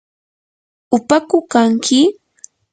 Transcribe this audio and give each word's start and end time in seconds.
¿upaku 0.95 1.37
kanki? 1.51 1.99